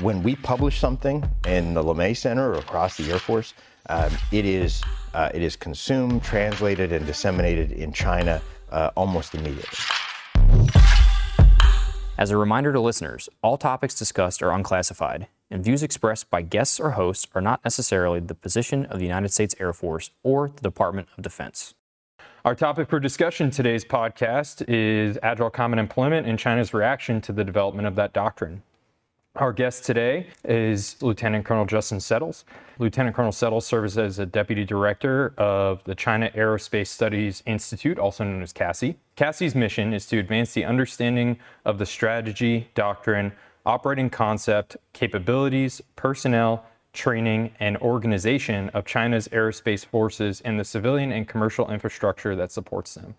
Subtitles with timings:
[0.00, 3.54] when we publish something in the LeMay Center or across the Air Force,
[3.88, 4.82] um, it is
[5.14, 8.40] uh, it is consumed, translated, and disseminated in China
[8.70, 9.78] uh, almost immediately.
[12.18, 16.78] As a reminder to listeners, all topics discussed are unclassified, and views expressed by guests
[16.78, 20.62] or hosts are not necessarily the position of the United States Air Force or the
[20.62, 21.74] Department of Defense.
[22.44, 27.44] Our topic for discussion today's podcast is Agile Combat Employment and China's reaction to the
[27.44, 28.62] development of that doctrine.
[29.38, 32.44] Our guest today is Lieutenant Colonel Justin Settles.
[32.80, 38.24] Lieutenant Colonel Settles serves as a Deputy Director of the China Aerospace Studies Institute, also
[38.24, 38.96] known as CASI.
[39.14, 43.30] CASI's mission is to advance the understanding of the strategy, doctrine,
[43.64, 51.28] operating concept, capabilities, personnel, training, and organization of China's aerospace forces and the civilian and
[51.28, 53.14] commercial infrastructure that supports them.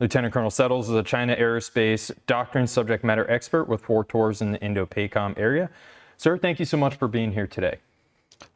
[0.00, 4.50] Lieutenant Colonel Settles is a China aerospace doctrine subject matter expert with four tours in
[4.50, 5.70] the Indo-PACOM area.
[6.16, 7.78] Sir, thank you so much for being here today.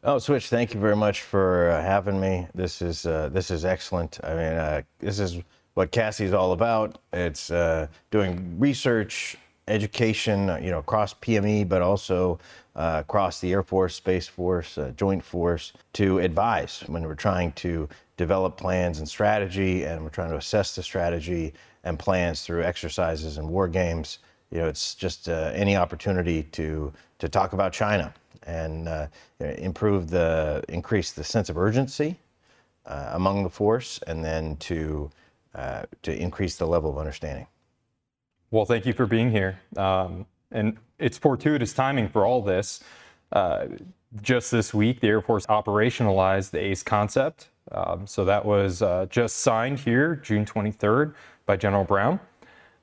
[0.02, 2.48] Oh, Switch, thank you very much for uh, having me.
[2.54, 4.18] This is uh, this is excellent.
[4.24, 5.38] I mean, uh, this is
[5.74, 6.98] what CASI's all about.
[7.12, 9.36] It's uh, doing research,
[9.68, 12.40] education, uh, you know, across PME, but also
[12.74, 17.88] uh, across the Air Force, Space Force, Joint Force to advise when we're trying to
[18.18, 23.38] develop plans and strategy, and we're trying to assess the strategy and plans through exercises
[23.38, 24.18] and war games.
[24.50, 29.06] You know, it's just uh, any opportunity to to talk about China and uh,
[29.40, 32.16] improve the increase the sense of urgency
[32.84, 35.10] uh, among the force, and then to
[35.54, 37.46] uh, to increase the level of understanding.
[38.50, 42.82] Well, thank you for being here, um, and it's fortuitous timing for all this.
[43.32, 43.66] Uh,
[44.22, 49.06] just this week, the Air Force operationalized the ACE concept, um, so that was uh,
[49.10, 51.14] just signed here, June 23rd,
[51.46, 52.20] by General Brown.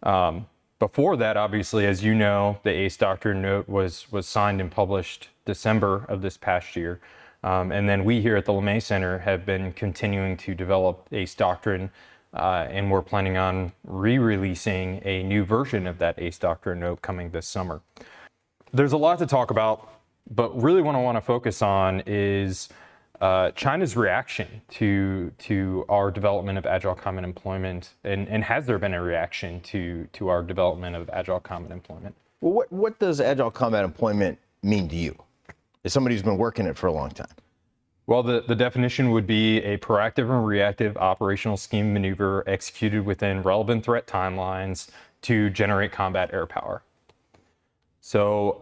[0.03, 0.45] Um,
[0.79, 5.29] before that, obviously, as you know, the ACE Doctrine Note was was signed and published
[5.45, 6.99] December of this past year.
[7.43, 11.33] Um, and then we here at the LeMay Center have been continuing to develop ACE
[11.35, 11.91] Doctrine,
[12.33, 17.29] uh, and we're planning on re-releasing a new version of that ACE Doctrine Note coming
[17.29, 17.81] this summer.
[18.73, 19.89] There's a lot to talk about,
[20.29, 22.67] but really what I want to focus on is
[23.21, 28.77] uh, China's reaction to to our development of agile combat employment, and, and has there
[28.77, 32.15] been a reaction to to our development of agile combat employment?
[32.41, 35.15] Well, what what does agile combat employment mean to you,
[35.83, 37.27] as somebody who's been working it for a long time?
[38.07, 43.41] Well, the, the definition would be a proactive and reactive operational scheme maneuver executed within
[43.41, 44.89] relevant threat timelines
[45.23, 46.83] to generate combat air power.
[48.01, 48.61] So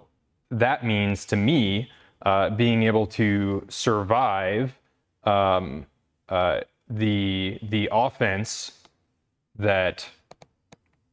[0.49, 1.89] that means to me
[2.23, 4.77] uh, being able to survive
[5.23, 5.85] um,
[6.29, 8.79] uh, the the offense
[9.57, 10.07] that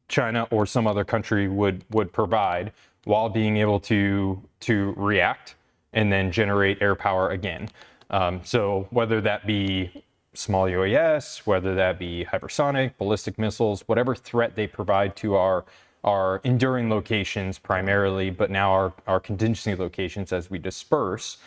[0.07, 2.71] China or some other country would would provide,
[3.05, 5.55] while being able to to react
[5.93, 7.69] and then generate air power again.
[8.09, 14.55] Um, so whether that be small UAS, whether that be hypersonic, ballistic missiles, whatever threat
[14.55, 15.65] they provide to our
[16.03, 21.37] our enduring locations primarily, but now our, our contingency locations as we disperse.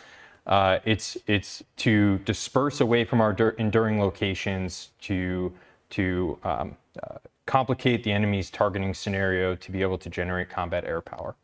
[0.47, 5.51] Uh, it's it's to disperse away from our enduring locations to
[5.89, 11.01] to um, uh, complicate the enemy's targeting scenario to be able to generate combat air
[11.01, 11.35] power.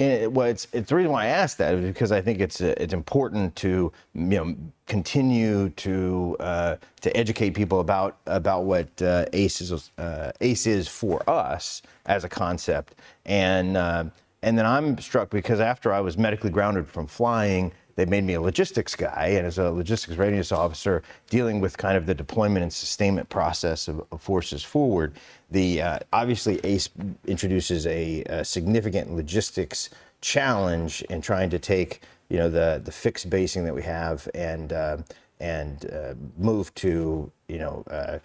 [0.00, 2.62] It, well, it's, it's the reason why I asked that is because I think it's
[2.62, 4.56] uh, it's important to you know
[4.86, 10.88] continue to uh, to educate people about about what uh, ACE is uh, ACE is
[10.88, 12.94] for us as a concept,
[13.26, 14.04] and uh,
[14.42, 18.32] and then I'm struck because after I was medically grounded from flying, they made me
[18.32, 22.62] a logistics guy, and as a logistics readiness officer, dealing with kind of the deployment
[22.62, 25.12] and sustainment process of, of forces forward.
[25.50, 26.88] The uh, obviously ACE
[27.26, 29.90] introduces a, a, significant logistics
[30.22, 32.00] challenge in trying to take
[32.30, 34.96] you know the the fixed basing that we have and uh,
[35.38, 37.84] and uh, move to you know.
[37.90, 38.18] Uh,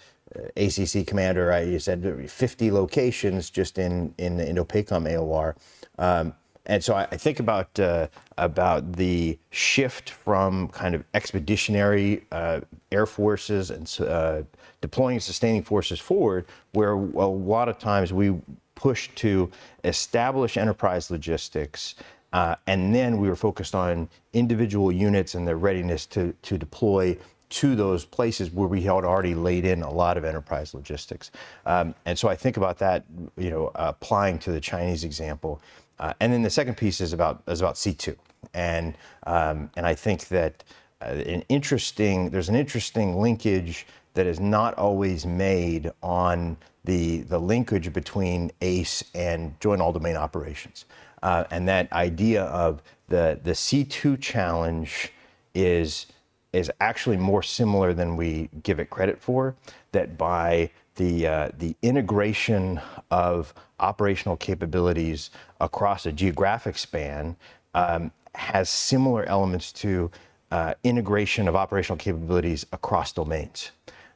[0.58, 5.56] ACC commander, I, said 50 locations just in in the Indo-PACOM AOR.
[5.98, 6.34] Um,
[6.66, 8.08] and so I, I think about uh,
[8.38, 14.42] about the shift from kind of expeditionary uh, air forces and uh,
[14.82, 18.36] deploying and sustaining forces forward, where a lot of times we
[18.76, 19.50] push to
[19.84, 21.96] establish enterprise logistics.
[22.34, 27.18] Uh, and then we were focused on individual units and their readiness to, to deploy
[27.48, 31.32] to those places where we had already laid in a lot of enterprise logistics.
[31.66, 33.06] Um, and so I think about that,
[33.38, 35.62] you know, applying to the Chinese example.
[36.00, 38.16] Uh, and then the second piece is about is about C2,
[38.54, 40.64] and um, and I think that
[41.02, 47.40] uh, an interesting there's an interesting linkage that is not always made on the the
[47.40, 50.86] linkage between ACE and joint all domain operations,
[51.24, 55.12] uh, and that idea of the the C2 challenge
[55.54, 56.08] is
[56.52, 59.56] is actually more similar than we give it credit for.
[59.92, 62.82] That by the uh, the integration
[63.12, 67.36] of operational capabilities across a geographic span
[67.74, 70.10] um, has similar elements to
[70.52, 73.72] uh, integration of operational capabilities across domains,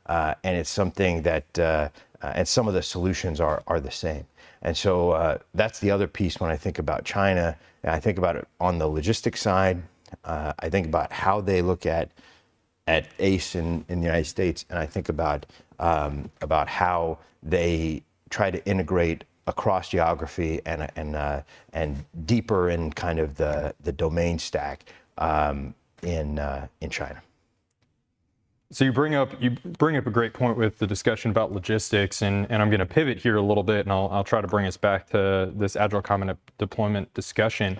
[0.05, 1.89] uh, and it's something that uh,
[2.21, 4.25] uh, and some of the solutions are are the same.
[4.61, 7.57] And so uh, that's the other piece when I think about China.
[7.85, 9.81] I think about it on the logistics side.
[10.25, 12.09] I think about how they look at
[12.89, 15.45] at ACE in, in the United States, and I think about
[15.77, 21.41] um, about how they try to integrate across geography and and uh,
[21.71, 24.85] and deeper in kind of the the domain stack
[25.19, 27.21] um, in uh, in China.
[28.71, 32.23] So you bring up you bring up a great point with the discussion about logistics,
[32.23, 34.47] and, and I'm going to pivot here a little bit, and I'll, I'll try to
[34.47, 37.77] bring us back to this agile common deployment discussion.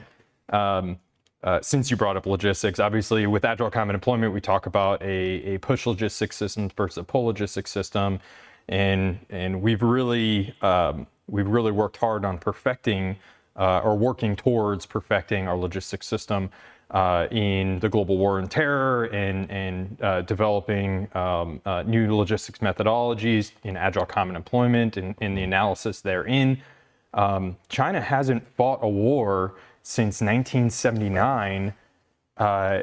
[0.49, 0.99] Um,
[1.43, 5.55] uh, since you brought up logistics, obviously with Agile Combat Employment, we talk about a,
[5.55, 8.19] a push logistics system versus a pull logistics system,
[8.67, 13.15] and and we've really um, we've really worked hard on perfecting
[13.55, 16.49] uh, or working towards perfecting our logistics system
[16.91, 22.59] uh, in the global war on terror and and uh, developing um, uh, new logistics
[22.59, 26.61] methodologies in Agile Combat employment and in the analysis therein.
[27.13, 31.73] Um, China hasn't fought a war since 1979,
[32.37, 32.81] uh,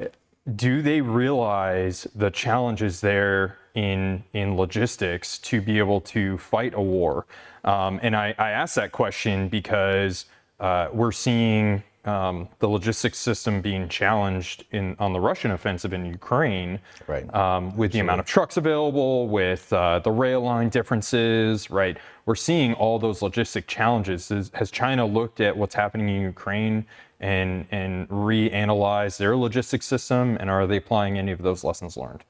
[0.55, 6.81] do they realize the challenges there in in logistics to be able to fight a
[6.81, 7.27] war?
[7.65, 10.27] Um, and I, I ask that question because
[10.61, 16.07] uh, we're seeing um, the logistics system being challenged in on the Russian offensive in
[16.07, 17.33] Ukraine, right?
[17.35, 21.99] Um, with the amount of trucks available, with uh, the rail line differences, right?
[22.25, 24.31] We're seeing all those logistic challenges.
[24.31, 26.87] Is, has China looked at what's happening in Ukraine
[27.21, 32.25] and and reanalyzed their logistics system, and are they applying any of those lessons learned?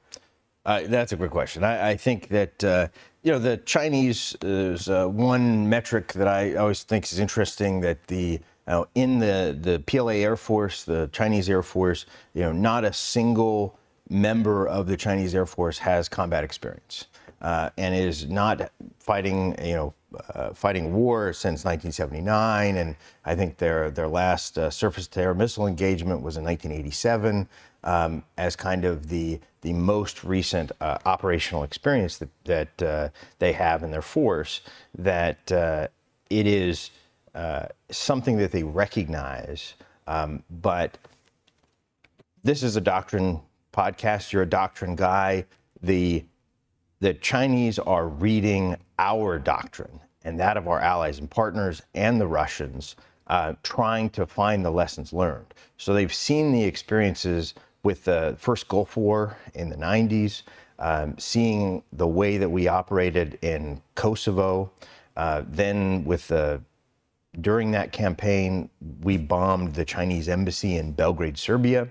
[0.65, 1.63] Uh, that's a great question.
[1.63, 2.87] I, I think that uh,
[3.23, 8.07] you know the Chinese is uh, one metric that I always think is interesting that
[8.07, 12.83] the now, in the, the PLA Air Force, the Chinese Air Force, you know, not
[12.83, 13.79] a single
[14.09, 17.05] member of the Chinese Air Force has combat experience
[17.41, 19.93] uh, and is not fighting, you know,
[20.33, 22.75] uh, fighting war since 1979.
[22.75, 27.47] And I think their their last uh, surface-to-air missile engagement was in 1987,
[27.83, 33.09] um, as kind of the the most recent uh, operational experience that that uh,
[33.39, 34.61] they have in their force.
[34.97, 35.87] That uh,
[36.29, 36.89] it is
[37.37, 39.75] uh, something that they recognize.
[40.07, 40.97] Um, but
[42.43, 43.41] this is a doctrine
[43.71, 44.33] podcast.
[44.33, 45.45] You're a doctrine guy.
[45.81, 46.25] The
[46.99, 52.25] the Chinese are reading our doctrine and that of our allies and partners and the
[52.25, 52.95] Russians,
[53.27, 55.53] uh, trying to find the lessons learned.
[55.77, 57.53] So they've seen the experiences
[57.83, 60.41] with the first Gulf War in the 90s,
[60.79, 64.71] um, seeing the way that we operated in Kosovo,
[65.15, 66.61] uh, then with the
[67.41, 68.69] during that campaign,
[69.01, 71.87] we bombed the Chinese embassy in Belgrade, Serbia,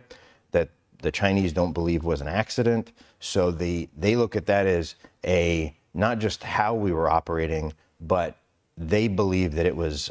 [0.50, 0.70] that
[1.02, 2.92] the Chinese don't believe was an accident.
[3.20, 8.36] So the, they look at that as a not just how we were operating, but
[8.76, 10.10] they believe that it was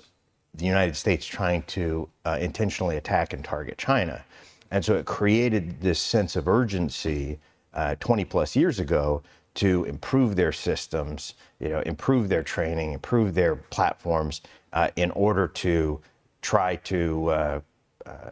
[0.55, 4.23] the United States trying to uh, intentionally attack and target China.
[4.71, 7.39] And so it created this sense of urgency
[7.73, 9.21] uh, 20 plus years ago
[9.55, 14.41] to improve their systems, you know, improve their training, improve their platforms,
[14.73, 15.99] uh, in order to
[16.41, 17.59] try to uh,
[18.05, 18.31] uh,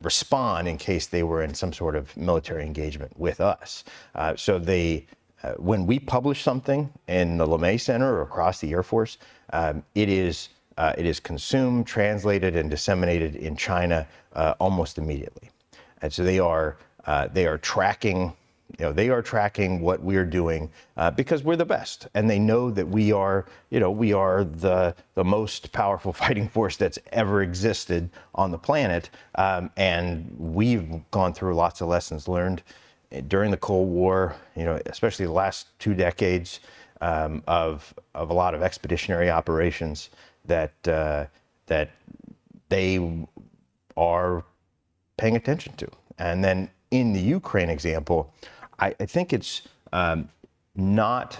[0.00, 3.84] respond in case they were in some sort of military engagement with us.
[4.14, 5.06] Uh, so they,
[5.44, 9.18] uh, when we publish something in the LeMay Center or across the Air Force,
[9.52, 10.48] um, it is
[10.78, 14.08] uh, it is consumed, translated, and disseminated in China
[14.58, 15.50] almost immediately.
[16.00, 16.78] And so they are
[17.34, 18.32] they are tracking
[18.78, 22.38] you know, they are tracking what we're doing uh, because we're the best, and they
[22.38, 26.98] know that we are, you know, we are the the most powerful fighting force that's
[27.12, 29.10] ever existed on the planet.
[29.34, 32.62] Um, and we've gone through lots of lessons learned
[33.28, 34.36] during the Cold War.
[34.56, 36.60] You know, especially the last two decades
[37.00, 40.08] um, of of a lot of expeditionary operations
[40.46, 41.26] that uh,
[41.66, 41.90] that
[42.70, 43.26] they
[43.96, 44.44] are
[45.18, 45.88] paying attention to,
[46.18, 48.32] and then in the Ukraine example,
[48.82, 49.62] I, I think it's
[49.92, 50.28] um,
[50.74, 51.38] not.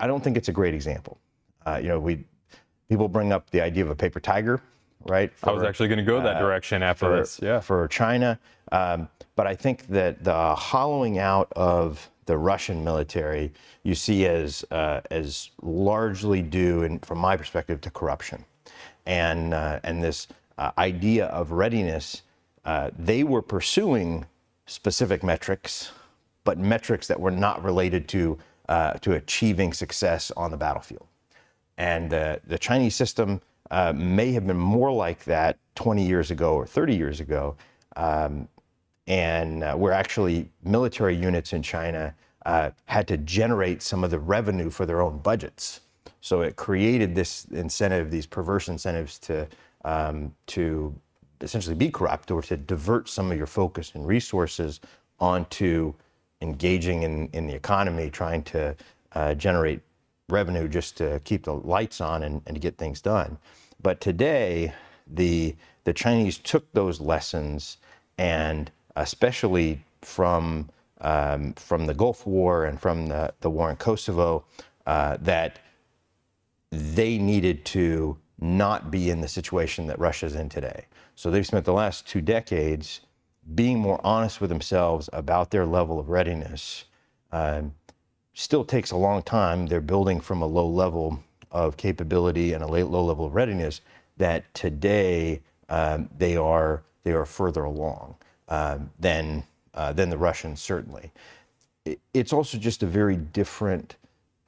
[0.00, 1.18] I don't think it's a great example.
[1.66, 2.24] Uh, you know, we
[2.88, 4.60] people bring up the idea of a paper tiger,
[5.06, 5.32] right?
[5.34, 7.40] For, I was actually going to go that uh, direction after for, this.
[7.42, 7.60] Yeah.
[7.60, 8.38] For China,
[8.72, 13.52] um, but I think that the hollowing out of the Russian military
[13.82, 18.44] you see as uh, as largely due, and from my perspective, to corruption,
[19.04, 22.22] and uh, and this uh, idea of readiness
[22.64, 24.26] uh, they were pursuing
[24.66, 25.90] specific metrics,
[26.48, 28.38] but metrics that were not related to
[28.70, 31.06] uh, to achieving success on the battlefield.
[31.76, 36.54] And uh, the Chinese system uh, may have been more like that 20 years ago
[36.54, 37.54] or 30 years ago,
[37.96, 38.48] um,
[39.06, 42.14] and uh, where actually military units in China
[42.46, 45.80] uh, had to generate some of the revenue for their own budgets.
[46.22, 49.46] So it created this incentive, these perverse incentives to
[49.84, 50.94] um, to
[51.42, 54.80] essentially be corrupt or to divert some of your focus and resources
[55.20, 55.92] onto
[56.40, 58.74] engaging in, in the economy, trying to
[59.12, 59.80] uh, generate
[60.28, 63.38] revenue just to keep the lights on and, and to get things done.
[63.82, 64.72] But today,
[65.06, 67.78] the the Chinese took those lessons
[68.18, 70.68] and especially from
[71.00, 74.44] um, from the Gulf War and from the, the war in Kosovo,
[74.86, 75.60] uh, that
[76.70, 80.86] they needed to not be in the situation that Russia's in today.
[81.14, 83.00] So they've spent the last two decades
[83.54, 86.84] being more honest with themselves about their level of readiness.
[87.32, 87.74] Um,
[88.34, 89.66] still takes a long time.
[89.66, 93.80] They're building from a low level of capability and a low level of readiness.
[94.16, 98.16] That today um, they are they are further along
[98.48, 101.12] um, than uh, than the Russians certainly.
[101.84, 103.96] It, it's also just a very different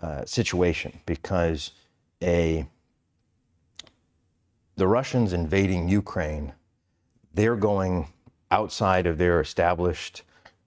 [0.01, 1.73] uh, situation because
[2.23, 2.67] a
[4.77, 6.53] the Russians invading Ukraine,
[7.35, 8.09] they're going
[8.51, 10.23] outside of their established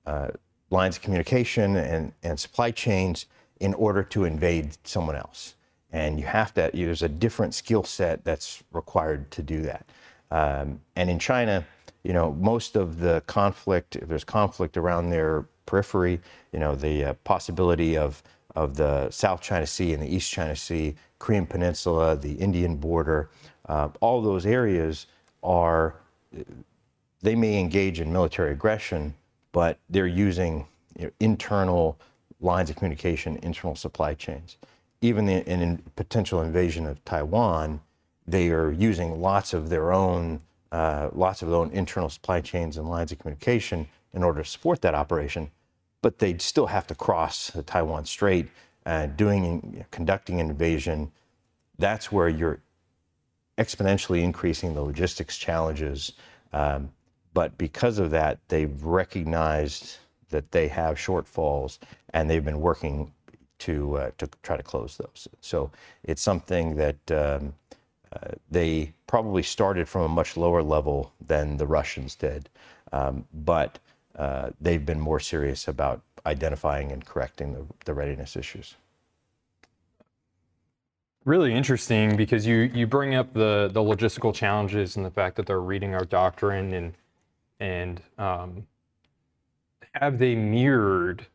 [0.06, 0.30] uh,
[0.70, 3.25] lines of communication and, and supply chains
[3.60, 5.56] in order to invade someone else.
[5.92, 9.86] And you have to, there's a different skill set that's required to do that.
[10.32, 11.66] Um, and in China,
[12.04, 16.20] you know, most of the conflict, if there's conflict around their periphery,
[16.52, 18.24] you know, the uh, possibility of,
[18.56, 23.30] of the South China Sea and the East China Sea, Korean Peninsula, the Indian border,
[23.70, 25.06] uh, all those areas
[25.42, 25.96] are,
[27.24, 29.15] they may engage in military aggression,
[29.53, 30.68] but they're using
[31.00, 31.98] you know, internal
[32.42, 34.58] lines of communication, internal supply chains.
[35.01, 37.80] Even the, in, in potential invasion of Taiwan,
[38.27, 42.77] they are using lots of their own, uh, lots of their own internal supply chains
[42.77, 45.50] and lines of communication in order to support that operation.
[46.01, 48.50] But they'd still have to cross the Taiwan Strait,
[48.86, 51.12] uh, doing, you know, conducting an invasion.
[51.80, 52.60] That's where you're
[53.58, 56.13] exponentially increasing the logistics challenges.
[56.51, 56.92] Um,
[57.34, 59.98] but because of that, they've recognized
[60.30, 61.80] that they have shortfalls
[62.13, 63.12] and they've been working
[63.60, 65.28] to, uh, to try to close those.
[65.42, 65.72] So
[66.04, 67.54] it's something that um,
[68.12, 72.50] uh, they probably started from a much lower level than the Russians did,
[72.92, 73.80] um, but
[74.18, 78.75] uh, they've been more serious about identifying and correcting the, the readiness issues
[81.25, 85.46] really interesting because you you bring up the the logistical challenges and the fact that
[85.46, 86.94] they're reading our doctrine and
[87.63, 88.67] and um,
[89.93, 91.25] have they mirrored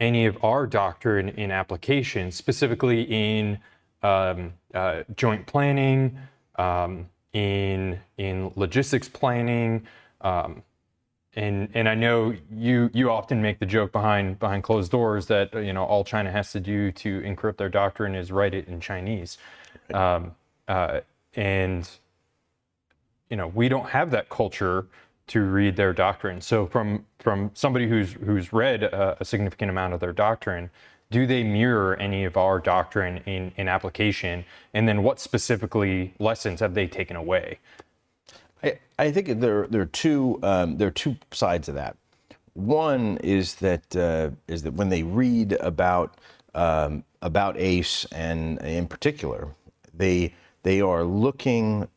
[0.00, 3.58] any of our doctrine in application, specifically in
[4.02, 6.18] um, uh, joint planning,
[6.56, 9.86] um, in in logistics planning,
[10.22, 10.62] um,
[11.34, 15.52] and and I know you you often make the joke behind behind closed doors that
[15.52, 18.80] you know all China has to do to encrypt their doctrine is write it in
[18.80, 19.36] Chinese,
[19.92, 20.34] um,
[20.68, 21.00] uh,
[21.34, 21.90] and
[23.28, 24.86] you know we don't have that culture
[25.28, 26.40] to read their doctrine.
[26.40, 30.70] So from from somebody who's who's read a, a significant amount of their doctrine,
[31.10, 34.44] do they mirror any of our doctrine in in application?
[34.74, 37.58] And then what specifically lessons have they taken away?
[38.62, 41.96] I, I think there there are two um, there are two sides of that.
[42.54, 46.16] One is that uh, is that when they read about
[46.54, 49.48] um, about ACE and in particular,
[49.92, 51.88] they they are looking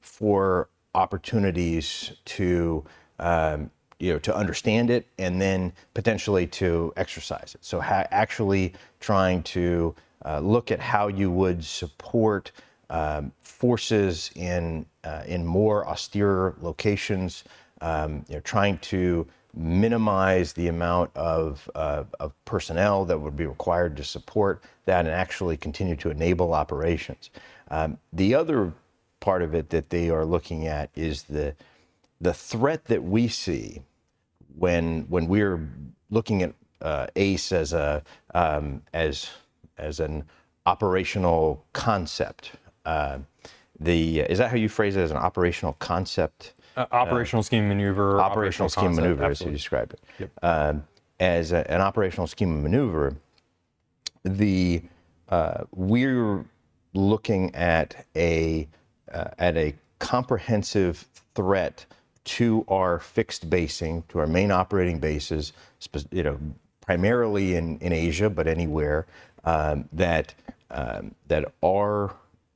[0.00, 2.84] for opportunities to
[3.18, 7.64] um, you know to understand it and then potentially to exercise it.
[7.64, 9.94] So ha- actually trying to
[10.24, 12.52] uh, look at how you would support
[12.90, 17.44] um, forces in uh, in more austere locations.
[17.80, 23.46] Um, you know, trying to minimize the amount of, uh, of personnel that would be
[23.46, 27.30] required to support that and actually continue to enable operations.
[27.70, 28.72] Um, the other
[29.22, 31.54] part of it that they are looking at is the
[32.20, 33.82] the threat that we see
[34.58, 35.66] when when we're
[36.10, 36.52] looking at
[36.82, 38.02] uh, ACE as a
[38.34, 39.30] um, as
[39.78, 40.24] as an
[40.66, 42.52] operational concept.
[42.84, 43.18] Uh,
[43.78, 46.52] the is that how you phrase it as an operational concept?
[46.76, 48.20] Uh, operational scheme maneuver.
[48.20, 49.46] Operational, operational scheme concept, maneuver, absolutely.
[49.46, 50.00] as you described it.
[50.18, 50.30] Yep.
[50.42, 50.84] Um,
[51.20, 53.14] as a, an operational scheme maneuver,
[54.24, 54.82] the
[55.28, 56.44] uh, we're
[56.94, 58.68] looking at a
[59.12, 61.86] uh, at a comprehensive threat
[62.24, 65.52] to our fixed basing, to our main operating bases,
[66.10, 66.38] you know,
[66.80, 69.06] primarily in, in Asia, but anywhere,
[69.44, 70.34] um, that
[70.70, 72.14] um, that our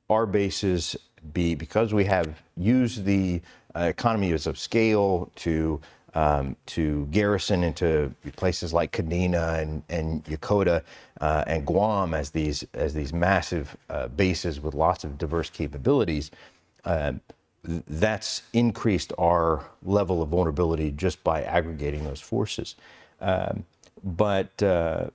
[0.09, 0.95] our bases
[1.33, 3.41] be because we have used the
[3.75, 5.79] uh, economies of scale to
[6.13, 10.81] um, to garrison into places like Kadena and, and Yokota
[11.21, 16.31] uh, and Guam as these as these massive uh, bases with lots of diverse capabilities.
[16.85, 17.13] Uh,
[17.63, 22.75] that's increased our level of vulnerability just by aggregating those forces.
[23.19, 23.65] Um,
[24.03, 25.07] but uh,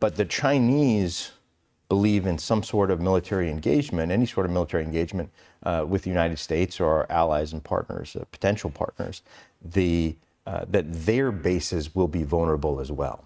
[0.00, 1.32] but the Chinese
[1.88, 5.30] believe in some sort of military engagement, any sort of military engagement
[5.62, 9.22] uh, with the United States or our allies and partners, uh, potential partners,
[9.62, 10.14] the,
[10.46, 13.24] uh, that their bases will be vulnerable as well.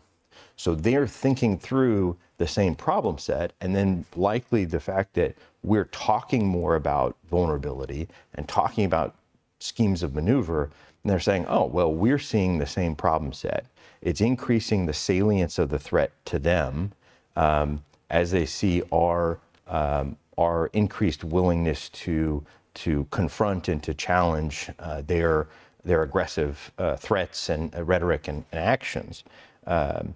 [0.57, 5.87] So they're thinking through the same problem set, and then likely the fact that we're
[5.87, 9.15] talking more about vulnerability and talking about
[9.59, 10.65] schemes of maneuver,
[11.03, 13.67] and they're saying, oh, well, we're seeing the same problem set.
[14.03, 16.93] It's increasing the salience of the threat to them.
[17.37, 24.71] Um, as they see our um, our increased willingness to to confront and to challenge
[24.79, 25.49] uh, their
[25.85, 29.25] their aggressive uh, threats and uh, rhetoric and, and actions,
[29.67, 30.15] um,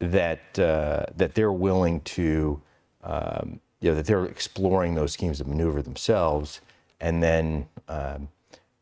[0.00, 2.60] that uh, that they're willing to
[3.04, 6.60] um, you know that they're exploring those schemes of maneuver themselves,
[7.00, 8.28] and then um,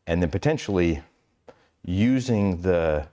[0.07, 1.01] and then potentially
[1.85, 3.07] using the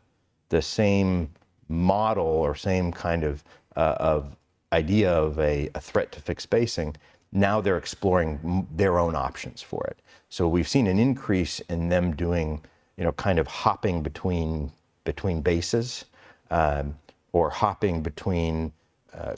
[0.48, 1.30] the same
[1.68, 3.44] model or same kind of
[3.76, 4.36] uh, of
[4.72, 6.96] idea of a, a, threat to fixed basing,
[7.32, 9.98] now they're exploring their own options for it.
[10.28, 12.60] So we've seen an increase in them doing,
[12.96, 14.72] you know, kind of hopping between
[15.04, 16.04] between bases,
[16.50, 16.94] um,
[17.32, 18.72] or hopping between
[19.12, 19.34] uh,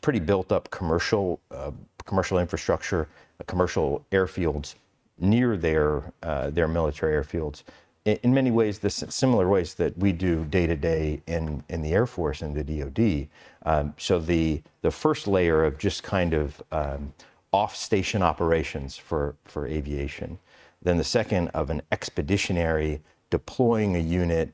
[0.00, 1.70] pretty built up commercial uh,
[2.04, 3.08] commercial infrastructure,
[3.40, 4.74] uh, commercial airfields
[5.18, 7.62] near their uh, their military airfields,
[8.06, 11.92] in many ways, the similar ways that we do day to day in in the
[11.92, 13.28] Air Force and the DoD.
[13.64, 17.12] Um, so the the first layer of just kind of um,
[17.52, 20.38] off station operations for for aviation,
[20.82, 24.52] then the second of an expeditionary deploying a unit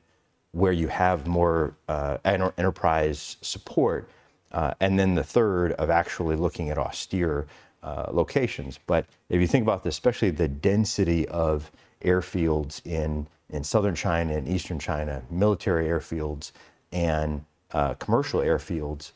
[0.51, 4.09] where you have more uh, enterprise support,
[4.51, 7.45] uh, and then the third of actually looking at austere
[7.83, 8.79] uh, locations.
[8.87, 11.71] But if you think about this, especially the density of
[12.03, 16.51] airfields in in southern China and eastern China, military airfields
[16.91, 19.11] and uh, commercial airfields,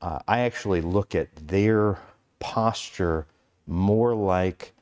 [0.00, 1.98] uh, I actually look at their
[2.40, 3.26] posture
[3.66, 4.72] more like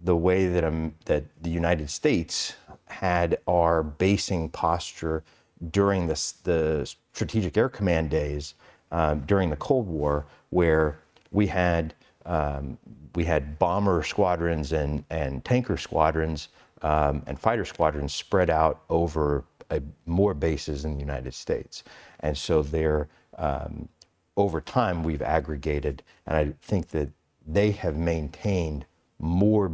[0.00, 2.54] the way that, um, that the United States
[2.86, 5.24] had our basing posture
[5.72, 8.54] during this, the Strategic Air Command days
[8.92, 10.98] um, during the Cold War, where
[11.32, 11.94] we had
[12.26, 12.76] um,
[13.14, 16.48] we had bomber squadrons and, and tanker squadrons
[16.82, 21.84] um, and fighter squadrons spread out over a, more bases in the United States.
[22.20, 23.88] And so they're, um,
[24.36, 27.08] over time, we've aggregated, and I think that
[27.46, 28.86] they have maintained
[29.18, 29.72] more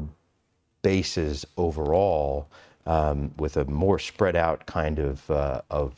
[0.83, 2.49] bases overall
[2.87, 5.95] um, with a more spread out kind of, uh, of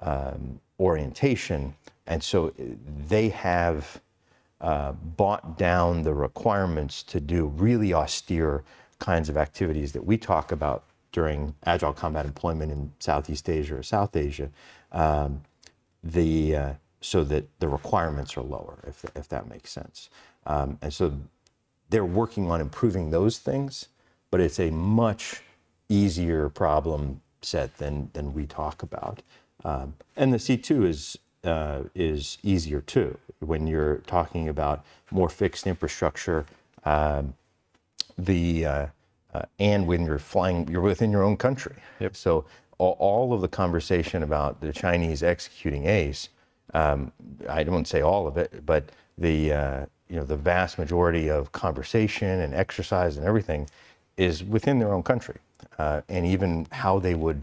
[0.00, 1.74] um, orientation.
[2.06, 2.52] And so
[3.08, 4.00] they have
[4.60, 8.64] uh, bought down the requirements to do really austere
[8.98, 13.82] kinds of activities that we talk about during agile combat employment in Southeast Asia or
[13.82, 14.50] South Asia,
[14.92, 15.42] um,
[16.02, 20.10] the, uh, so that the requirements are lower, if, if that makes sense.
[20.46, 21.16] Um, and so
[21.90, 23.88] they're working on improving those things,
[24.30, 25.42] but it's a much
[25.88, 29.22] easier problem set than, than we talk about.
[29.64, 33.18] Um, and the C2 is, uh, is easier too.
[33.38, 36.46] When you're talking about more fixed infrastructure,
[36.84, 37.34] um,
[38.18, 38.86] the uh,
[39.34, 41.74] uh, and when you're flying, you're within your own country.
[42.00, 42.16] Yep.
[42.16, 42.44] So
[42.78, 46.28] all, all, of the conversation about the Chinese executing ACE,
[46.72, 47.12] um,
[47.48, 51.52] I don't say all of it, but the uh, you know the vast majority of
[51.52, 53.68] conversation and exercise and everything
[54.16, 55.36] is within their own country,
[55.78, 57.42] uh, and even how they would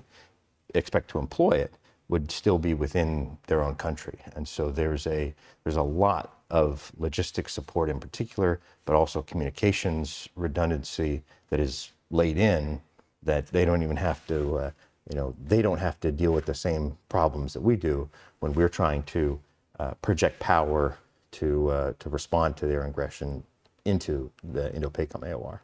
[0.74, 1.74] expect to employ it
[2.08, 4.20] would still be within their own country.
[4.36, 10.30] And so there's a there's a lot of logistics support in particular, but also communications
[10.36, 12.80] redundancy that is laid in
[13.24, 14.72] that they don't even have to, uh,
[15.10, 18.08] you know, they don't have to deal with the same problems that we do
[18.40, 19.40] when we're trying to
[19.80, 20.98] uh, project power
[21.32, 23.44] to uh, to respond to their aggression
[23.86, 25.60] into the Indo-PACOM AOR.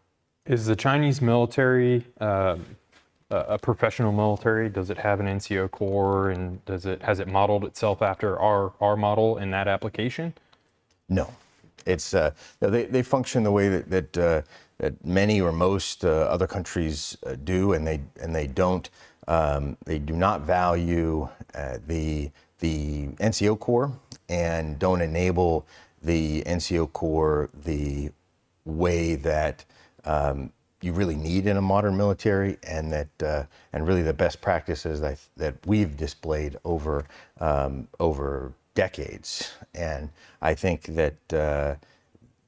[0.46, 2.66] Is the Chinese military um,
[3.30, 4.70] a professional military?
[4.70, 8.72] Does it have an NCO corps, and does it has it modeled itself after our
[8.80, 10.34] our model in that application?
[11.10, 11.34] No,
[11.86, 14.42] it's uh, they they function the way that that uh,
[14.80, 18.90] that many or most uh, other countries uh, do, and they and they don't.
[19.30, 23.92] Um, they do not value uh, the the NCO Corps
[24.30, 25.66] and don't enable
[26.02, 28.12] the NCO Corps the
[28.66, 29.64] way that
[30.06, 34.42] um, you really need in a modern military, and that uh, and really the best
[34.42, 37.06] practices that that we've displayed over
[37.40, 39.54] um, over decades.
[39.74, 41.76] And I think that uh,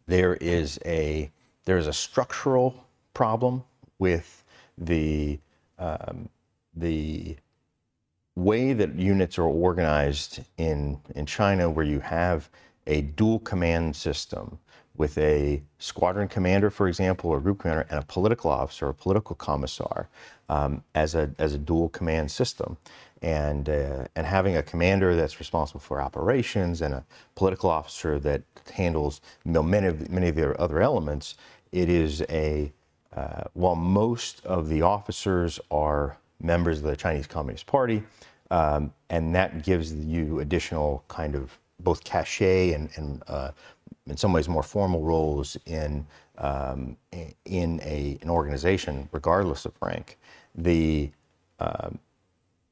[0.06, 1.32] there is a
[1.65, 3.63] there is a structural problem
[3.98, 4.44] with
[4.78, 5.39] the
[5.80, 6.30] um,
[6.76, 7.36] the
[8.36, 12.48] way that units are organized in in China, where you have
[12.86, 14.60] a dual command system
[14.96, 19.36] with a squadron commander, for example, or group commander, and a political officer, a political
[19.36, 20.10] commissar,
[20.48, 22.78] um, as a as a dual command system,
[23.22, 27.06] and uh, and having a commander that's responsible for operations and a
[27.36, 31.36] political officer that handles know, many of many of the other elements.
[31.72, 32.72] It is a
[33.16, 38.04] uh, while most of the officers are members of the Chinese Communist Party,
[38.52, 43.52] um, and that gives you additional kind of both cachet and, and uh,
[44.08, 46.06] in some ways more formal roles in
[46.38, 46.96] um,
[47.46, 50.18] in a, an organization, regardless of rank.
[50.56, 51.12] The
[51.60, 51.90] uh,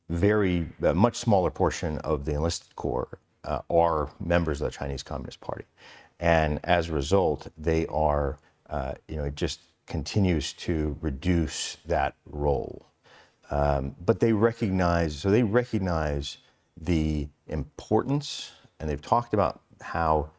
[0.09, 5.03] very uh, much smaller portion of the enlisted corps uh, are members of the Chinese
[5.03, 5.65] Communist Party,
[6.19, 8.37] and as a result, they are
[8.69, 12.85] uh, you know it just continues to reduce that role.
[13.49, 16.37] Um, but they recognize so they recognize
[16.79, 20.29] the importance, and they've talked about how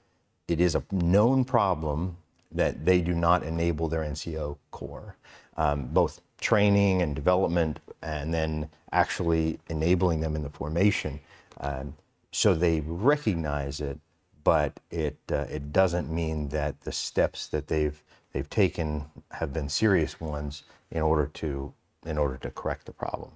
[0.47, 2.17] it is a known problem
[2.53, 5.17] that they do not enable their NCO corps,
[5.57, 11.21] um, both training and development, and then actually enabling them in the formation.
[11.61, 11.95] Um,
[12.31, 13.99] so they recognize it,
[14.45, 19.69] but it uh, it doesn't mean that the steps that they've they've taken have been
[19.69, 21.73] serious ones in order to
[22.07, 23.31] in order to correct the problem.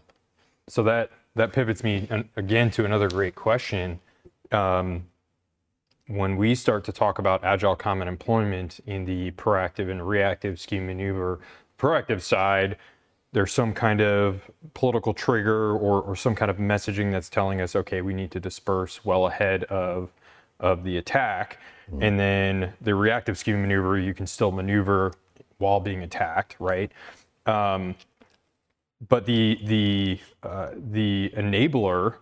[0.69, 4.01] So that that pivots me again to another great question.
[4.51, 5.07] Um,
[6.09, 10.87] when we start to talk about agile combat employment in the proactive and reactive scheme
[10.87, 11.41] maneuver
[11.79, 12.77] proactive side,
[13.33, 17.75] there's some kind of political trigger or, or some kind of messaging that's telling us,
[17.75, 20.11] okay, we need to disperse well ahead of
[20.61, 21.59] of the attack.
[21.91, 22.03] Mm-hmm.
[22.03, 25.13] And then the reactive scheme maneuver, you can still maneuver
[25.59, 26.93] while being attacked, right?
[27.47, 27.97] Um,
[29.09, 32.17] but the the uh, the enabler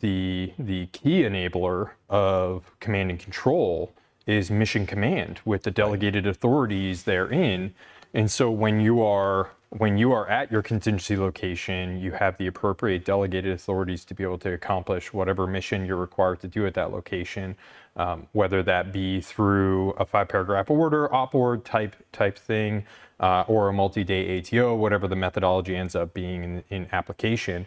[0.00, 3.92] the the key enabler of command and control
[4.26, 7.74] is mission command with the delegated authorities therein.
[8.12, 12.46] And so when you are when you are at your contingency location, you have the
[12.46, 16.74] appropriate delegated authorities to be able to accomplish whatever mission you're required to do at
[16.74, 17.56] that location,
[17.96, 22.84] um, whether that be through a five paragraph order, op order type type thing,
[23.18, 27.66] uh, or a multi day ATO, whatever the methodology ends up being in, in application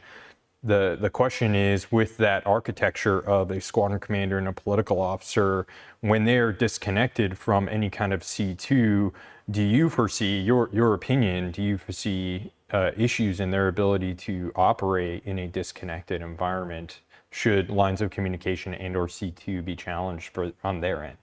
[0.68, 5.66] the the question is with that architecture of a squadron commander and a political officer
[6.02, 9.12] when they're disconnected from any kind of C2
[9.50, 14.52] do you foresee your your opinion do you foresee uh, issues in their ability to
[14.56, 17.00] operate in a disconnected environment
[17.32, 21.18] should lines of communication and or C2 be challenged for on their end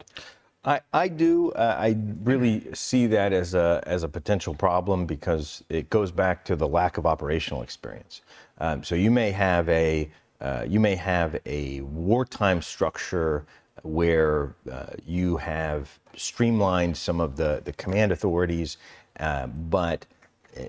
[0.64, 1.53] I, I do.
[1.53, 6.44] Uh, I really see that as a, as a potential problem because it goes back
[6.46, 8.22] to the lack of operational experience.
[8.59, 13.46] Um, so you may have a uh, you may have a wartime structure
[13.83, 18.77] where uh, you have streamlined some of the, the command authorities,
[19.20, 20.07] uh, but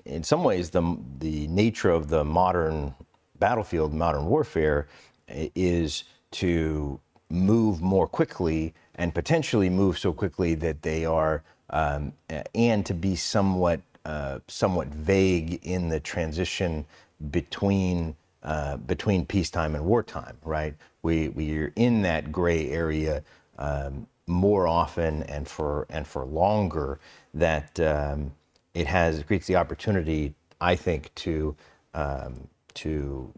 [0.04, 2.94] in some ways the the nature of the modern
[3.38, 4.88] battlefield, modern warfare,
[5.28, 12.12] is to move more quickly and potentially move so quickly that they are um,
[12.54, 16.86] and to be somewhat uh, somewhat vague in the transition
[17.30, 20.74] between uh, between peacetime and wartime, right?
[21.02, 23.22] We we're in that gray area
[23.58, 27.00] um, more often and for and for longer
[27.34, 28.32] that um,
[28.74, 31.56] it has it creates the opportunity, I think, to
[31.94, 33.32] um, to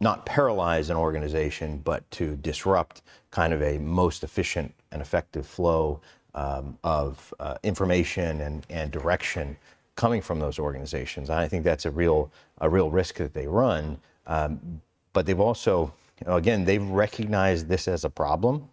[0.00, 6.00] not paralyze an organization, but to disrupt kind of a most efficient and effective flow
[6.34, 9.56] um, of uh, information and, and direction
[9.96, 11.30] coming from those organizations.
[11.30, 13.98] And I think that's a real a real risk that they run.
[14.26, 14.80] Um,
[15.12, 18.68] but they've also, you know, again, they've recognized this as a problem,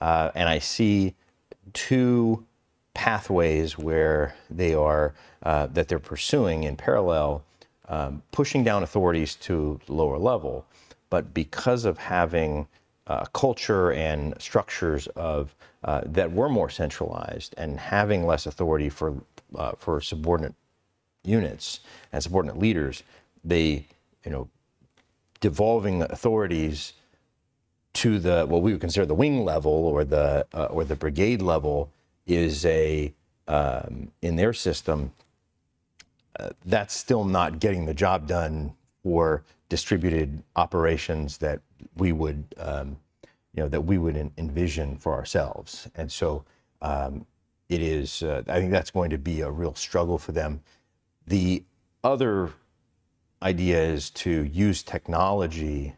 [0.00, 1.14] uh, and I see
[1.72, 2.44] two
[2.94, 7.44] pathways where they are uh, that they're pursuing in parallel,
[7.88, 10.66] um, pushing down authorities to lower level,
[11.10, 12.66] but because of having
[13.06, 19.14] uh, culture and structures of uh, that were more centralized and having less authority for
[19.56, 20.54] uh, for subordinate
[21.24, 21.80] units
[22.12, 23.02] and subordinate leaders,
[23.44, 23.86] they
[24.24, 24.48] you know
[25.40, 26.92] devolving authorities
[27.94, 31.40] to the what we would consider the wing level or the uh, or the brigade
[31.40, 31.90] level
[32.26, 33.12] is a
[33.46, 35.12] um, in their system
[36.64, 38.72] that's still not getting the job done
[39.02, 41.60] for distributed operations that
[41.96, 42.96] we would um,
[43.54, 46.44] you know that we would en- envision for ourselves and so
[46.82, 47.26] um,
[47.68, 50.60] it is uh, I think that's going to be a real struggle for them
[51.26, 51.62] the
[52.02, 52.50] other
[53.42, 55.94] idea is to use technology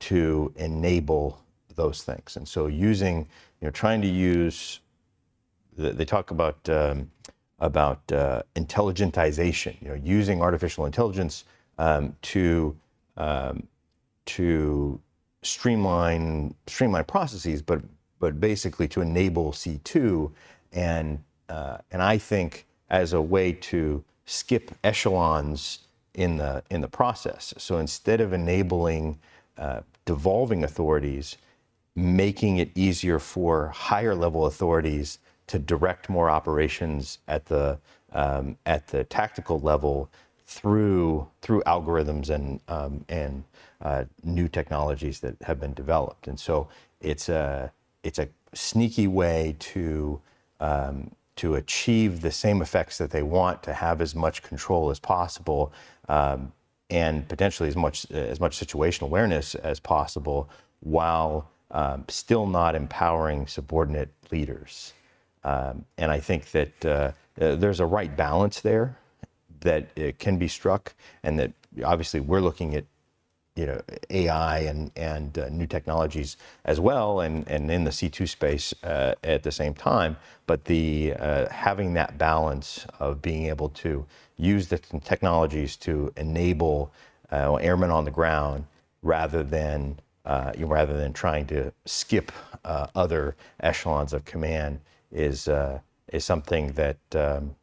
[0.00, 1.40] to enable
[1.74, 2.36] those things.
[2.36, 3.28] And so using,
[3.60, 4.80] you know, trying to use,
[5.76, 7.10] they talk about um,
[7.60, 11.44] about uh, intelligentization, you know, using artificial intelligence
[11.78, 12.76] um, to
[13.16, 13.66] um,
[14.26, 15.00] to
[15.42, 17.82] streamline streamline processes, but
[18.20, 20.30] but basically to enable C2
[20.72, 25.80] and uh, and I think as a way to skip echelons
[26.14, 27.54] in the in the process.
[27.58, 29.18] So instead of enabling
[29.56, 31.36] uh, devolving authorities,
[31.94, 37.78] making it easier for higher level authorities to direct more operations at the
[38.12, 40.08] um, at the tactical level
[40.46, 43.44] through through algorithms and um, and
[43.82, 46.26] uh, new technologies that have been developed.
[46.26, 46.68] And so
[47.00, 50.20] it's a it's a sneaky way to
[50.60, 54.98] um, to achieve the same effects that they want to have as much control as
[54.98, 55.72] possible
[56.08, 56.52] um,
[56.90, 60.48] and potentially as much as much situational awareness as possible
[60.80, 64.94] while um, still not empowering subordinate leaders.
[65.44, 68.96] Um, and I think that uh, uh there's a right balance there
[69.60, 71.52] that it can be struck, and that
[71.84, 72.84] obviously we're looking at
[73.58, 78.28] you know AI and and uh, new technologies as well, and and in the C2
[78.28, 80.16] space uh, at the same time.
[80.46, 86.92] But the uh, having that balance of being able to use the technologies to enable
[87.32, 88.64] uh, airmen on the ground
[89.02, 92.30] rather than uh, rather than trying to skip
[92.64, 94.78] uh, other echelons of command
[95.12, 95.48] is
[96.12, 97.54] is something that um,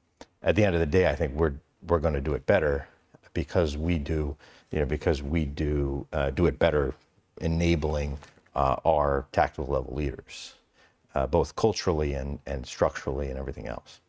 [0.44, 1.54] at the end of the day I think we're
[1.88, 2.88] we're going to do it better
[3.34, 4.36] because we do
[4.72, 6.94] you know, because we do uh, do it better
[7.40, 8.18] enabling
[8.56, 10.56] uh, our tactical level leaders,
[11.16, 14.02] uh, both culturally and, and structurally and everything else.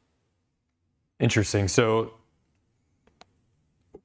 [1.21, 1.69] Interesting.
[1.69, 2.15] So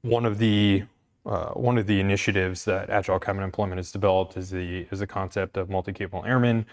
[0.02, 0.84] one of the
[1.24, 5.06] uh, one of the initiatives that Agile Combat Employment has developed is the is the
[5.06, 6.66] concept of multi-capable airmen.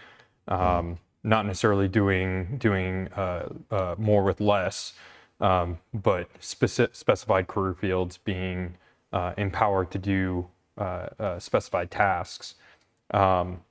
[0.47, 4.93] Um, not necessarily doing doing uh, uh, more with less,
[5.41, 8.75] um, but speci- specified career fields being
[9.13, 12.55] uh, empowered to do uh, uh, specified tasks.
[13.11, 13.61] Um,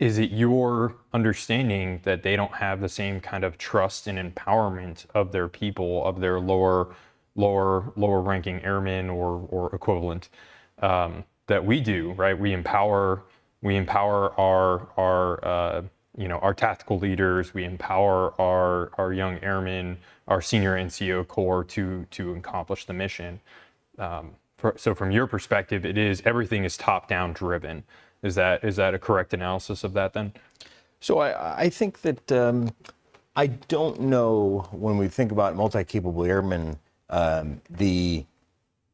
[0.00, 5.06] is it your understanding that they don't have the same kind of trust and empowerment
[5.14, 6.94] of their people, of their lower,
[7.36, 10.28] lower, lower ranking airmen or or equivalent
[10.80, 12.12] um, that we do?
[12.12, 13.22] Right, we empower
[13.64, 15.82] we empower our our uh,
[16.16, 19.98] you know our tactical leaders, we empower our our young airmen
[20.28, 23.40] our senior NCO corps to to accomplish the mission.
[23.98, 27.84] Um, for, so from your perspective, it is everything is top down driven.
[28.22, 30.32] Is that is that a correct analysis of that then?
[31.00, 32.70] So I, I think that um,
[33.34, 36.78] I don't know when we think about multi-capable airmen,
[37.10, 38.24] um, the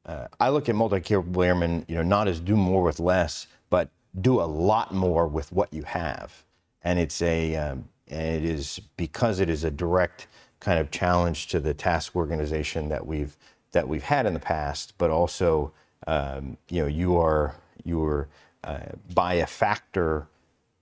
[0.07, 3.91] uh, I look at multi-capable airmen, you know, not as do more with less, but
[4.19, 6.45] do a lot more with what you have,
[6.83, 10.27] and it's a um, and it is because it is a direct
[10.59, 13.37] kind of challenge to the task organization that we've
[13.73, 15.73] that we've had in the past, but also
[16.07, 18.29] um, you know you are you are
[18.65, 18.81] uh,
[19.15, 20.27] by a factor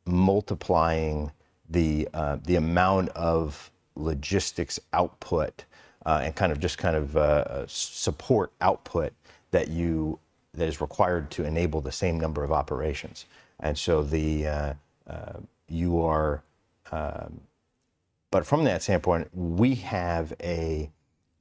[0.06, 1.30] multiplying
[1.68, 5.64] the uh, the amount of logistics output
[6.06, 9.12] uh, and kind of just kind of uh, support output
[9.50, 10.18] that you
[10.58, 13.26] that is required to enable the same number of operations,
[13.60, 14.74] and so the uh,
[15.08, 15.32] uh,
[15.68, 16.42] you are
[16.92, 17.40] um,
[18.30, 20.90] but from that standpoint, we have a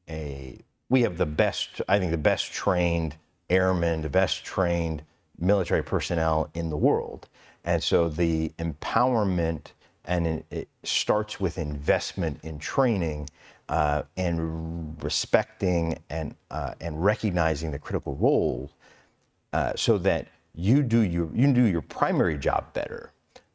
[0.10, 3.18] a we have the best, I think, the best trained
[3.50, 5.04] airmen, the best trained
[5.38, 7.28] military personnel in the world,
[7.66, 9.74] and so the empowerment
[10.06, 13.30] and it starts with investment in training
[13.68, 18.72] uh, and respecting and uh, and recognizing the critical role,
[19.58, 23.12] uh, so that you do your you do your primary job better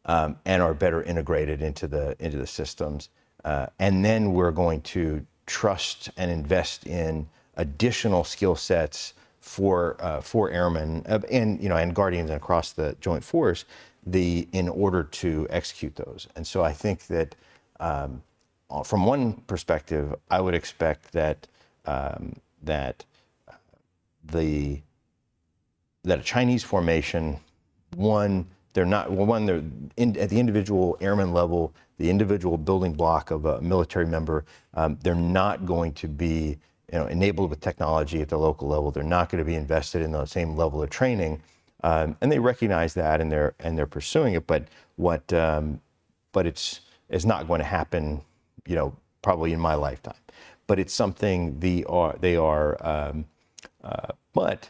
[0.07, 3.09] um, and are better integrated into the into the systems.
[3.45, 10.21] Uh, and then we're going to trust and invest in additional skill sets for uh,
[10.21, 13.65] for airmen uh, and you know and guardians and across the joint force
[14.05, 16.27] the in order to execute those.
[16.35, 17.37] And so I think that
[17.79, 18.25] um,
[18.71, 21.47] uh, from one perspective, I would expect that
[21.87, 22.35] um,
[22.65, 23.05] that
[24.25, 24.83] the
[26.05, 27.39] that a Chinese formation,
[27.97, 29.63] one, they're not well, one, they're
[29.97, 34.99] in, at the individual airman level, the individual building block of a military member, um,
[35.03, 36.59] they're not going to be
[36.93, 38.91] you know, enabled with technology at the local level.
[38.91, 41.43] They're not going to be invested in the same level of training,
[41.83, 44.47] um, and they recognize that and they're and they're pursuing it.
[44.47, 44.65] But
[44.97, 45.81] what, um,
[46.33, 48.23] but it's it's not going to happen,
[48.67, 50.15] you know, probably in my lifetime.
[50.67, 53.27] But it's something the are they are, um,
[53.85, 54.69] uh, but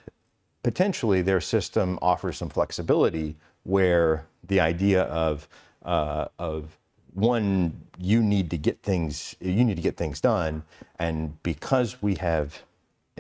[0.62, 5.48] potentially their system offers some flexibility where the idea of
[5.84, 6.78] uh, of
[7.14, 10.62] one you need to get things you need to get things done.
[10.98, 12.62] And because we have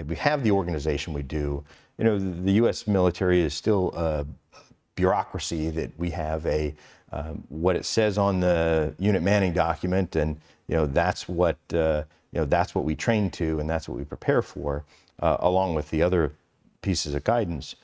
[0.06, 1.64] we have the organization we do
[1.98, 4.26] you know the US military is still a
[4.96, 6.74] bureaucracy that we have a
[7.12, 12.02] um, what it says on the unit manning document and you know that's what uh,
[12.32, 14.84] you know that's what we train to and that's what we prepare for
[15.20, 16.32] uh, along with the other
[16.82, 17.76] pieces of guidance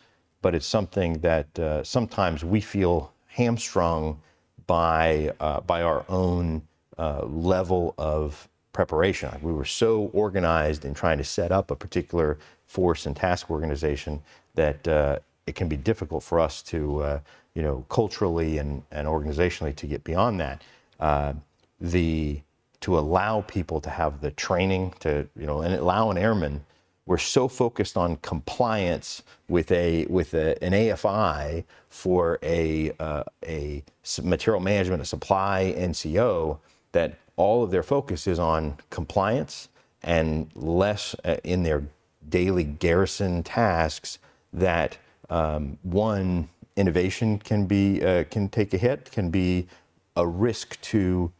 [0.43, 4.21] but it's something that uh, sometimes we feel hamstrung
[4.67, 6.63] by uh, by our own
[6.99, 9.31] uh, level of preparation.
[9.43, 14.21] We were so organized in trying to set up a particular force and task organization
[14.55, 17.21] that uh, it can be difficult for us to, uh,
[17.55, 20.63] you know, culturally and, and organizationally to get beyond that.
[21.01, 21.33] Uh,
[21.81, 22.41] the
[22.81, 26.65] to allow people to have the training to, you know, and allow an airman
[27.09, 33.83] we're so focused on compliance with a with a, an AFI for a uh, a
[34.23, 36.59] material management, a supply NCO,
[36.92, 39.71] that all of their focus is on compliance
[40.03, 41.83] and less uh, in their
[42.29, 44.18] daily garrison tasks.
[44.53, 44.99] That
[45.31, 49.66] um, one innovation can be uh, can take a hit, can be
[50.14, 51.33] a risk to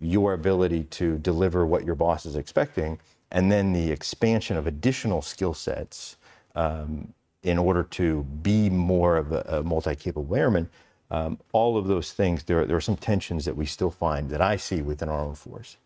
[0.00, 5.22] your ability to deliver what your boss is expecting and then the expansion of additional
[5.22, 6.16] skill sets
[6.54, 10.68] um, in order to be more of a, a multi-capable airman.
[11.10, 14.40] Um, all of those things, there, there are some tensions that we still find that
[14.40, 15.76] I see within our own force.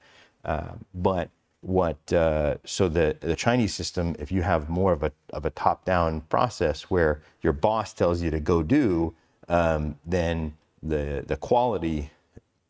[0.45, 5.13] Uh, but what uh, so the the Chinese system, if you have more of a
[5.33, 9.15] of a top down process where your boss tells you to go do,
[9.49, 12.11] um, then the the quality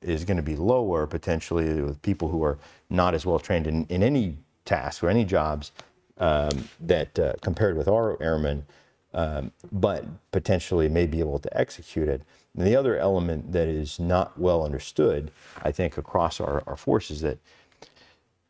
[0.00, 3.84] is going to be lower potentially with people who are not as well trained in,
[3.88, 4.36] in any
[4.68, 5.72] tasks or any jobs
[6.18, 8.66] um, that uh, compared with our airmen,
[9.14, 12.22] um, but potentially may be able to execute it.
[12.56, 15.30] And the other element that is not well understood,
[15.62, 17.38] I think, across our, our forces that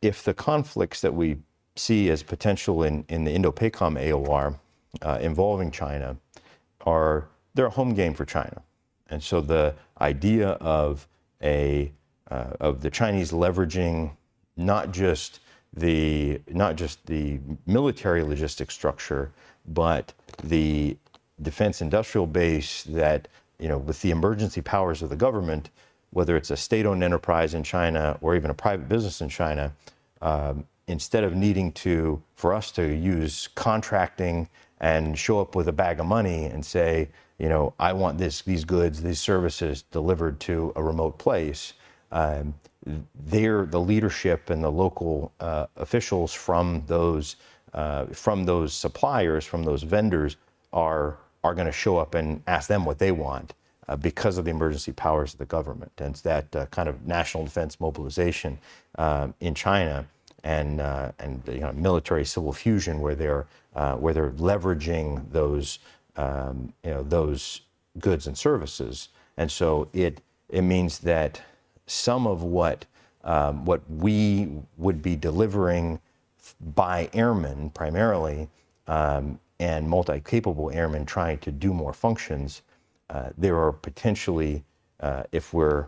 [0.01, 1.37] if the conflicts that we
[1.75, 4.59] see as potential in, in the Indo-PACOM AOR
[5.01, 6.17] uh, involving China
[6.85, 8.61] are, they're a home game for China.
[9.09, 11.07] And so the idea of
[11.41, 11.91] a,
[12.29, 14.11] uh, of the Chinese leveraging
[14.57, 15.39] not just
[15.73, 19.31] the not just the military logistic structure,
[19.67, 20.97] but the
[21.41, 23.27] defense industrial base that
[23.59, 25.69] you know with the emergency powers of the government,
[26.11, 29.71] whether it's a state-owned enterprise in China or even a private business in China,
[30.21, 34.49] um, instead of needing to for us to use contracting
[34.81, 38.41] and show up with a bag of money and say, you know, I want this,
[38.41, 41.73] these goods, these services delivered to a remote place.
[42.11, 42.53] Um,
[43.25, 47.35] they're the leadership and the local uh, officials from those
[47.73, 50.37] uh, from those suppliers, from those vendors,
[50.73, 53.53] are are going to show up and ask them what they want
[53.87, 55.91] uh, because of the emergency powers of the government.
[55.97, 58.57] And that uh, kind of national defense mobilization
[58.97, 60.05] um, in China
[60.43, 65.79] and uh, and you know, military civil fusion where they're uh, where they're leveraging those
[66.15, 67.61] um, you know those
[67.99, 69.09] goods and services.
[69.37, 71.41] And so it it means that
[71.89, 72.85] some of what
[73.23, 75.99] um, what we would be delivering
[76.73, 78.47] by airmen primarily
[78.87, 82.61] um, and multi-capable airmen trying to do more functions,
[83.09, 84.63] uh, there are potentially,
[85.01, 85.87] uh, if we're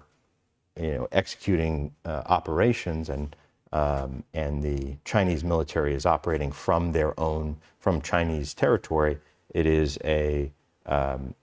[0.80, 3.36] you know executing uh, operations and
[3.74, 9.18] um, and the Chinese military is operating from their own from Chinese territory,
[9.54, 10.52] it is a
[10.86, 11.34] um,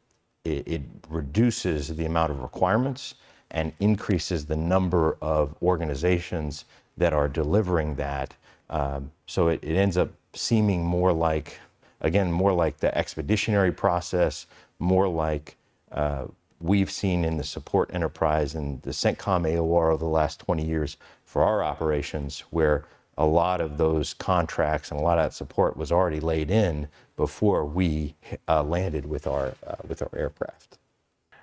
[0.45, 3.15] it, it reduces the amount of requirements
[3.51, 6.65] and increases the number of organizations
[6.97, 8.35] that are delivering that.
[8.71, 11.59] Um, so it, it ends up seeming more like,
[12.01, 14.47] again, more like the expeditionary process,
[14.79, 15.57] more like
[15.93, 16.27] uh,
[16.61, 20.97] we've seen in the support enterprise and the CENTCOM AOR over the last 20 years
[21.25, 22.85] for our operations, where
[23.17, 26.89] a lot of those contracts and a lot of that support was already laid in
[27.17, 28.15] before we
[28.47, 30.78] uh, landed with our uh, with our aircraft.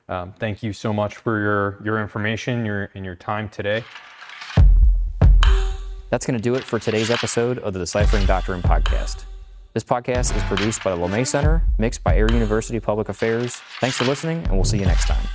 [0.08, 3.84] Um, thank you so much for your, your information your, and your time today.
[6.10, 9.26] That's going to do it for today's episode of the Deciphering Doctrine podcast.
[9.74, 13.56] This podcast is produced by the LeMay Center, mixed by Air University Public Affairs.
[13.82, 15.28] Thanks for listening, and we'll see you next time.